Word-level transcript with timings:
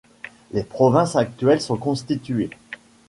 Les 0.53 0.63
provinces 0.63 1.15
actuelles 1.15 1.61
sont 1.61 1.77
constituées. 1.77 2.49